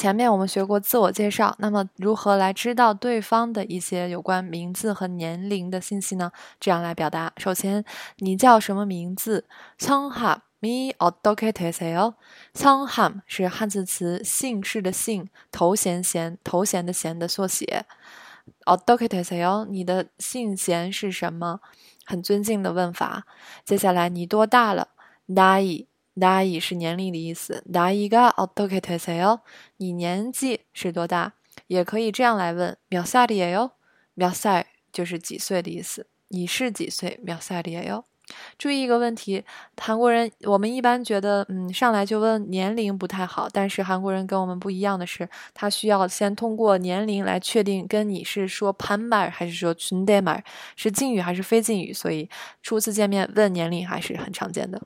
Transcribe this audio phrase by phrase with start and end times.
[0.00, 6.30] 前面我们学过自我介绍，那么如何来知道对方的一些有关名字和年龄的信息呢？
[6.60, 7.84] 这样来表达：首先，
[8.18, 9.44] 你叫什么名字？
[9.78, 12.14] 성함이어떻게되세 요？
[12.54, 17.84] 성함是汉字词姓氏的姓，头衔衔头衔的衔的缩写。
[18.64, 19.66] 어떻게되세 요？
[19.66, 21.60] 你的姓衔是什么？
[22.04, 23.26] 很尊敬的问法。
[23.64, 24.88] 接下来，你多大了？
[25.28, 27.62] 나이 나이是年龄的意思。
[27.70, 29.40] 나이가어떻게되세 요？
[29.76, 31.32] 你年纪是多大？
[31.66, 33.72] 也可以这样来问：몇살이에 요？
[34.14, 36.06] 몇살就是几岁的意思。
[36.28, 37.20] 你是几岁？
[37.24, 38.04] 몇살이에 요？
[38.58, 39.44] 注意一个问题，
[39.76, 50.42] 韩国人我们一般觉得，嗯，上来就问年龄不太好，但是韩国人跟我们不一样的是，他需要先通过年龄来确定跟你是说潘麦还是说춘대 말，
[50.74, 52.28] 是敬语还是非敬语，所以
[52.62, 54.82] 初次见面问年龄还是很常见的。